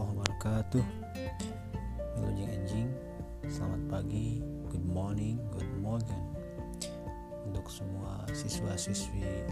warahmatullahi 0.00 0.32
wabarakatuh. 0.40 0.84
Enjing 2.40 2.90
Selamat 3.50 3.82
pagi, 3.90 4.40
good 4.72 4.86
morning, 4.88 5.36
good 5.52 5.68
morning. 5.82 6.24
Untuk 7.44 7.68
semua 7.68 8.24
siswa-siswi 8.32 9.44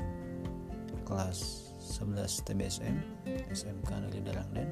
kelas 1.05 1.69
11 2.01 2.49
TBSM 2.49 2.97
SMK 3.53 3.91
Negeri 4.09 4.23
Darangden 4.29 4.69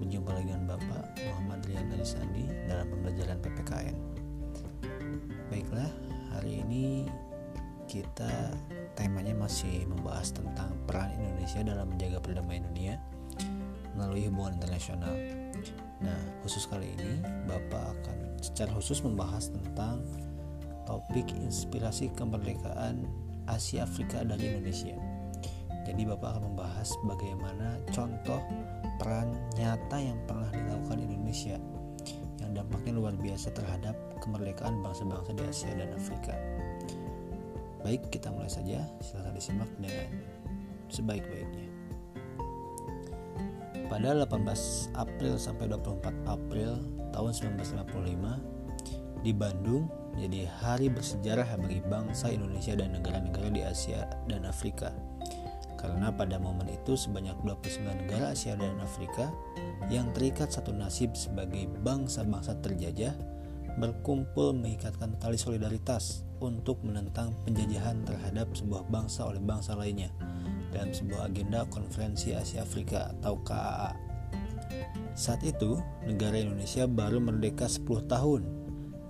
Berjumpa 0.00 0.34
lagi 0.34 0.50
dengan 0.50 0.66
Bapak 0.72 1.04
Muhammad 1.30 1.60
Rian 1.68 1.88
Sandi 2.02 2.48
dalam 2.66 2.90
pembelajaran 2.90 3.38
PPKN 3.44 3.96
Baiklah, 5.52 5.92
hari 6.32 6.64
ini 6.64 7.06
kita 7.86 8.56
temanya 8.96 9.36
masih 9.36 9.84
membahas 9.84 10.32
tentang 10.32 10.72
peran 10.88 11.12
Indonesia 11.12 11.60
dalam 11.60 11.92
menjaga 11.92 12.18
perdamaian 12.24 12.64
dunia 12.72 12.96
melalui 13.96 14.28
hubungan 14.28 14.56
internasional. 14.60 15.14
Nah, 16.02 16.18
khusus 16.42 16.66
kali 16.66 16.90
ini 16.98 17.22
Bapak 17.46 17.94
akan 17.94 18.18
secara 18.42 18.74
khusus 18.74 19.04
membahas 19.06 19.54
tentang 19.54 20.02
topik 20.88 21.30
inspirasi 21.38 22.10
kemerdekaan 22.18 23.06
Asia 23.46 23.86
Afrika 23.86 24.26
dari 24.26 24.50
Indonesia. 24.50 24.98
Jadi 25.82 26.02
Bapak 26.06 26.38
akan 26.38 26.54
membahas 26.54 26.94
bagaimana 27.06 27.78
contoh 27.90 28.38
peran 29.02 29.34
nyata 29.58 29.98
yang 29.98 30.18
pernah 30.30 30.50
dilakukan 30.50 30.98
Indonesia 31.02 31.58
yang 32.42 32.52
dampaknya 32.54 32.98
luar 32.98 33.14
biasa 33.18 33.54
terhadap 33.54 33.94
kemerdekaan 34.22 34.82
bangsa-bangsa 34.82 35.30
di 35.34 35.42
Asia 35.46 35.72
dan 35.74 35.90
Afrika. 35.94 36.34
Baik, 37.82 38.14
kita 38.14 38.30
mulai 38.30 38.50
saja. 38.50 38.86
Silahkan 39.02 39.34
disimak 39.34 39.70
dengan 39.82 40.06
sebaik-baiknya. 40.86 41.66
Pada 43.92 44.16
18 44.16 44.96
April 44.96 45.36
sampai 45.36 45.68
24 45.68 46.24
April 46.24 46.80
tahun 47.12 47.32
1955 47.60 49.20
di 49.20 49.36
Bandung 49.36 49.84
jadi 50.16 50.48
hari 50.48 50.88
bersejarah 50.88 51.60
bagi 51.60 51.84
bangsa 51.84 52.32
Indonesia 52.32 52.72
dan 52.72 52.96
negara-negara 52.96 53.52
di 53.52 53.60
Asia 53.60 54.08
dan 54.32 54.48
Afrika. 54.48 54.96
Karena 55.76 56.08
pada 56.08 56.40
momen 56.40 56.72
itu 56.72 56.96
sebanyak 56.96 57.36
29 57.44 58.08
negara 58.08 58.32
Asia 58.32 58.56
dan 58.56 58.80
Afrika 58.80 59.28
yang 59.92 60.08
terikat 60.16 60.48
satu 60.48 60.72
nasib 60.72 61.12
sebagai 61.12 61.68
bangsa-bangsa 61.84 62.64
terjajah 62.64 63.12
berkumpul 63.76 64.56
mengikatkan 64.56 65.20
tali 65.20 65.36
solidaritas 65.36 66.24
untuk 66.40 66.80
menentang 66.80 67.36
penjajahan 67.44 68.08
terhadap 68.08 68.56
sebuah 68.56 68.88
bangsa 68.88 69.28
oleh 69.28 69.44
bangsa 69.44 69.76
lainnya 69.76 70.08
dalam 70.72 70.90
sebuah 70.90 71.28
agenda 71.28 71.68
Konferensi 71.68 72.32
Asia 72.32 72.64
Afrika 72.64 73.12
atau 73.20 73.36
KAA. 73.44 73.92
Saat 75.12 75.44
itu, 75.44 75.76
negara 76.08 76.40
Indonesia 76.40 76.88
baru 76.88 77.20
merdeka 77.20 77.68
10 77.68 78.08
tahun 78.08 78.42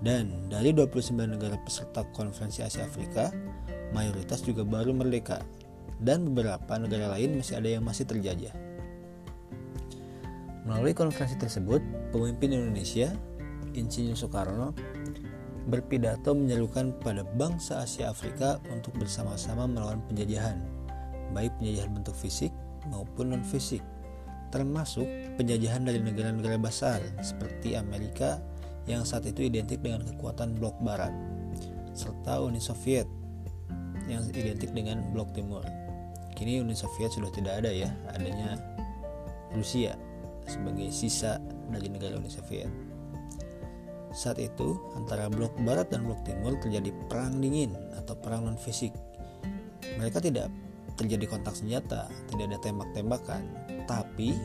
dan 0.03 0.51
dari 0.51 0.75
29 0.75 1.15
negara 1.15 1.55
peserta 1.63 2.03
Konferensi 2.11 2.59
Asia 2.59 2.83
Afrika, 2.83 3.31
mayoritas 3.95 4.43
juga 4.43 4.67
baru 4.67 4.91
merdeka 4.91 5.39
dan 6.03 6.27
beberapa 6.27 6.75
negara 6.75 7.15
lain 7.15 7.39
masih 7.39 7.55
ada 7.55 7.69
yang 7.71 7.87
masih 7.87 8.03
terjajah. 8.03 8.51
Melalui 10.67 10.91
konferensi 10.95 11.39
tersebut, 11.39 11.79
pemimpin 12.11 12.55
Indonesia, 12.55 13.11
Insinyur 13.75 14.15
Soekarno, 14.15 14.75
berpidato 15.67 16.35
menyerukan 16.35 16.91
pada 16.99 17.23
bangsa 17.23 17.83
Asia 17.83 18.11
Afrika 18.11 18.59
untuk 18.71 18.95
bersama-sama 18.99 19.63
melawan 19.63 20.03
penjajahan 20.11 20.59
baik 21.33 21.51
penjajahan 21.59 21.91
bentuk 21.91 22.15
fisik 22.15 22.53
maupun 22.87 23.33
non-fisik, 23.33 23.81
termasuk 24.53 25.05
penjajahan 25.35 25.83
dari 25.83 25.99
negara-negara 25.99 26.61
besar 26.61 27.01
seperti 27.25 27.73
Amerika 27.73 28.39
yang 28.85 29.07
saat 29.07 29.25
itu 29.25 29.47
identik 29.47 29.81
dengan 29.81 30.03
kekuatan 30.05 30.55
blok 30.59 30.75
barat, 30.83 31.11
serta 31.95 32.43
Uni 32.43 32.59
Soviet 32.59 33.07
yang 34.05 34.27
identik 34.35 34.69
dengan 34.75 35.01
blok 35.15 35.31
timur. 35.31 35.63
Kini 36.35 36.59
Uni 36.59 36.75
Soviet 36.75 37.13
sudah 37.13 37.31
tidak 37.31 37.63
ada 37.63 37.71
ya, 37.71 37.89
adanya 38.11 38.59
Rusia 39.55 39.95
sebagai 40.43 40.91
sisa 40.91 41.39
dari 41.71 41.87
negara 41.87 42.19
Uni 42.19 42.27
Soviet. 42.27 42.67
Saat 44.13 44.37
itu, 44.37 44.77
antara 44.93 45.25
blok 45.25 45.57
barat 45.65 45.89
dan 45.89 46.05
blok 46.05 46.21
timur 46.21 46.53
terjadi 46.61 46.93
perang 47.09 47.41
dingin 47.41 47.73
atau 47.97 48.13
perang 48.13 48.45
non-fisik. 48.45 48.93
Mereka 49.97 50.21
tidak 50.21 50.53
terjadi 50.95 51.25
kontak 51.25 51.57
senjata, 51.57 52.09
tidak 52.29 52.53
ada 52.53 52.59
tembak-tembakan, 52.61 53.41
tapi 53.89 54.37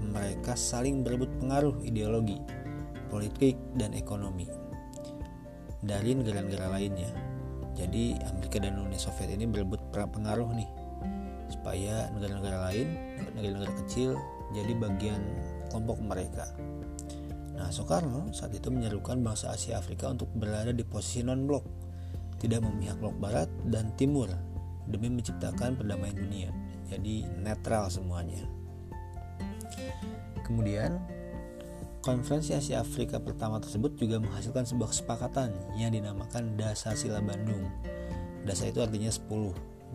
mereka 0.00 0.54
saling 0.54 1.02
berebut 1.02 1.30
pengaruh 1.42 1.76
ideologi, 1.82 2.38
politik, 3.10 3.58
dan 3.74 3.92
ekonomi 3.92 4.46
dari 5.82 6.14
negara-negara 6.14 6.72
lainnya. 6.72 7.10
Jadi 7.76 8.16
Amerika 8.24 8.56
dan 8.56 8.80
Uni 8.80 8.96
Soviet 8.96 9.28
ini 9.28 9.44
berebut 9.44 9.78
pengaruh 9.92 10.48
nih 10.56 10.70
supaya 11.52 12.08
negara-negara 12.16 12.72
lain, 12.72 12.88
negara-negara 13.36 13.72
kecil 13.84 14.16
jadi 14.56 14.72
bagian 14.78 15.20
kelompok 15.68 16.00
mereka. 16.00 16.46
Nah, 17.56 17.72
Soekarno 17.72 18.32
saat 18.36 18.52
itu 18.52 18.68
menyerukan 18.68 19.20
bangsa 19.20 19.52
Asia 19.52 19.80
Afrika 19.80 20.12
untuk 20.12 20.28
berada 20.36 20.72
di 20.72 20.84
posisi 20.84 21.24
non-blok, 21.24 21.64
tidak 22.40 22.64
memihak 22.64 23.00
blok 23.00 23.16
barat 23.16 23.48
dan 23.68 23.92
timur 23.96 24.28
demi 24.90 25.10
menciptakan 25.10 25.78
perdamaian 25.78 26.16
dunia. 26.16 26.50
Jadi 26.86 27.26
netral 27.42 27.90
semuanya. 27.90 28.42
Kemudian 30.46 31.02
Konferensi 32.06 32.54
Asia 32.54 32.86
Afrika 32.86 33.18
pertama 33.18 33.58
tersebut 33.58 33.98
juga 33.98 34.22
menghasilkan 34.22 34.62
sebuah 34.62 34.94
kesepakatan 34.94 35.50
yang 35.74 35.90
dinamakan 35.90 36.54
Dasa 36.54 36.94
Sila 36.94 37.18
Bandung. 37.18 37.66
Dasa 38.46 38.70
itu 38.70 38.78
artinya 38.78 39.10
10. 39.10 39.26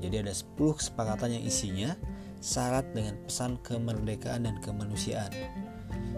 Jadi 0.03 0.19
ada 0.19 0.35
10 0.35 0.59
kesepakatan 0.59 1.39
yang 1.39 1.43
isinya 1.47 1.95
syarat 2.43 2.83
dengan 2.91 3.15
pesan 3.23 3.63
kemerdekaan 3.63 4.43
dan 4.43 4.59
kemanusiaan. 4.59 5.31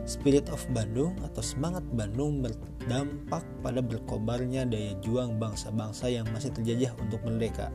Spirit 0.09 0.49
of 0.49 0.65
Bandung 0.73 1.13
atau 1.21 1.45
semangat 1.45 1.85
Bandung 1.93 2.41
berdampak 2.41 3.45
pada 3.61 3.85
berkobarnya 3.85 4.65
daya 4.65 4.97
juang 5.05 5.37
bangsa-bangsa 5.37 6.09
yang 6.09 6.25
masih 6.33 6.49
terjajah 6.57 6.97
untuk 7.05 7.21
merdeka 7.21 7.69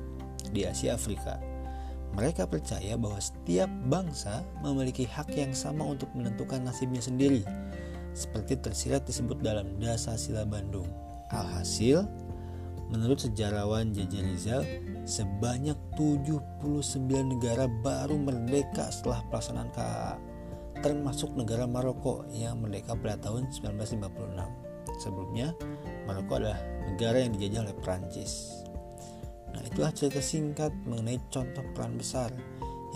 di 0.51 0.67
Asia 0.69 0.97
Afrika. 0.97 1.39
Mereka 2.17 2.49
percaya 2.49 2.97
bahwa 2.97 3.21
setiap 3.21 3.69
bangsa 3.87 4.41
memiliki 4.65 5.05
hak 5.05 5.29
yang 5.37 5.53
sama 5.53 5.85
untuk 5.85 6.09
menentukan 6.17 6.65
nasibnya 6.65 7.05
sendiri, 7.05 7.45
seperti 8.17 8.59
tersirat 8.59 9.05
disebut 9.05 9.39
dalam 9.45 9.77
Dasa 9.77 10.17
Sila 10.17 10.43
Bandung. 10.49 10.89
Alhasil, 11.29 12.09
menurut 12.89 13.21
sejarawan 13.21 13.93
J.J. 13.93 14.15
Rizal, 14.25 14.63
sebanyak 15.05 15.77
79 15.95 16.65
negara 17.05 17.69
baru 17.85 18.17
merdeka 18.17 18.89
setelah 18.89 19.21
pelaksanaan 19.29 19.71
KAA, 19.77 20.17
termasuk 20.81 21.37
negara 21.37 21.69
Maroko 21.69 22.25
yang 22.33 22.65
merdeka 22.65 22.97
pada 22.97 23.21
tahun 23.21 23.53
1956. 23.53 24.99
Sebelumnya, 25.05 25.53
Maroko 26.09 26.41
adalah 26.41 26.59
negara 26.89 27.21
yang 27.21 27.37
dijajah 27.37 27.69
oleh 27.69 27.77
Prancis. 27.85 28.65
Nah, 29.55 29.63
itulah 29.65 29.93
cerita 29.95 30.21
singkat 30.21 30.71
mengenai 30.85 31.19
contoh 31.33 31.65
peran 31.73 31.97
besar 31.97 32.31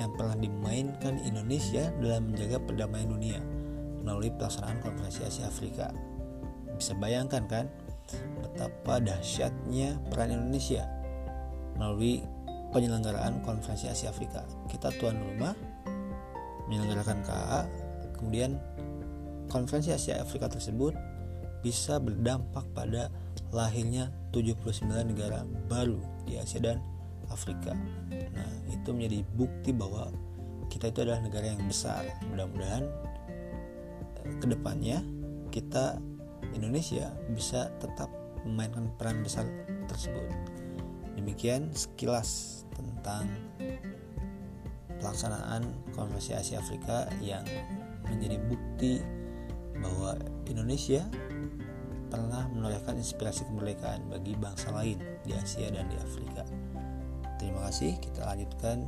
yang 0.01 0.13
pernah 0.17 0.37
dimainkan 0.37 1.21
Indonesia 1.25 1.93
dalam 2.01 2.33
menjaga 2.33 2.59
perdamaian 2.65 3.09
dunia 3.13 3.41
melalui 4.03 4.33
pelaksanaan 4.35 4.81
Konferensi 4.83 5.23
Asia 5.23 5.47
Afrika. 5.47 5.93
Bisa 6.75 6.97
bayangkan 6.99 7.45
kan 7.47 7.67
betapa 8.43 8.99
dahsyatnya 8.99 10.01
peran 10.11 10.35
Indonesia 10.35 10.85
melalui 11.77 12.25
penyelenggaraan 12.73 13.45
Konferensi 13.45 13.87
Asia 13.87 14.11
Afrika. 14.11 14.43
Kita 14.67 14.91
tuan 14.97 15.21
rumah 15.21 15.55
menyelenggarakan 16.67 17.21
KA, 17.23 17.61
kemudian 18.17 18.57
Konferensi 19.53 19.93
Asia 19.93 20.25
Afrika 20.25 20.49
tersebut 20.49 20.97
bisa 21.61 22.01
berdampak 22.03 22.65
pada 22.75 23.13
lahirnya 23.53 24.09
79 24.33 24.89
negara 24.89 25.45
baru 25.69 26.01
di 26.25 26.41
Asia 26.41 26.59
dan 26.59 26.81
Afrika. 27.29 27.77
Nah, 28.33 28.53
itu 28.73 28.89
menjadi 28.93 29.21
bukti 29.37 29.71
bahwa 29.77 30.09
kita 30.73 30.89
itu 30.89 31.05
adalah 31.05 31.21
negara 31.21 31.53
yang 31.53 31.61
besar. 31.69 32.09
Mudah-mudahan 32.33 32.85
eh, 34.25 34.35
ke 34.41 34.47
depannya 34.49 35.05
kita 35.53 36.01
Indonesia 36.57 37.13
bisa 37.33 37.69
tetap 37.77 38.09
memainkan 38.49 38.89
peran 38.97 39.21
besar 39.21 39.45
tersebut. 39.87 40.27
Demikian 41.15 41.71
sekilas 41.77 42.65
tentang 42.73 43.29
pelaksanaan 44.99 45.69
Konferensi 45.93 46.33
Asia 46.33 46.59
Afrika 46.59 47.07
yang 47.21 47.45
menjadi 48.09 48.41
bukti 48.49 49.03
bahwa 49.77 50.17
Indonesia 50.49 51.05
menorehkan 52.53 53.01
inspirasi 53.01 53.49
kemerdekaan 53.49 54.05
bagi 54.13 54.37
bangsa 54.37 54.71
lain 54.77 55.01
di 55.25 55.33
Asia 55.33 55.73
dan 55.73 55.89
di 55.89 55.97
Afrika. 55.97 56.45
Terima 57.41 57.67
kasih, 57.67 57.99
kita 57.99 58.29
lanjutkan 58.29 58.87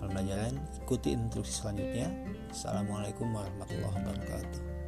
pembelajaran. 0.00 0.56
Ikuti 0.80 1.12
instruksi 1.12 1.52
selanjutnya. 1.60 2.08
Assalamualaikum 2.54 3.28
warahmatullahi 3.34 3.98
wabarakatuh 3.98 4.83